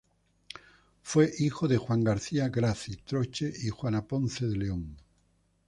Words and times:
Fue 1.03 1.31
hijo 1.37 1.67
de 1.67 1.77
Juan 1.77 2.03
García 2.03 2.49
"Gracie" 2.49 3.03
Troche 3.05 3.53
y 3.63 3.69
Juana 3.69 4.03
Ponce 4.07 4.47
de 4.47 4.57
León. 4.57 4.97